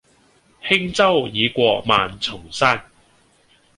[0.63, 2.85] 輕舟已過萬重山